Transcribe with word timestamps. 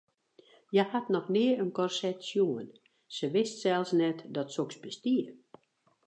Hja 0.71 0.83
hat 0.93 1.07
noch 1.13 1.27
nea 1.35 1.55
in 1.63 1.69
korset 1.77 2.19
sjoen, 2.29 2.69
se 3.15 3.25
wist 3.33 3.55
sels 3.61 3.91
net 3.99 4.19
dat 4.35 4.49
soks 4.55 4.77
bestie. 4.83 5.25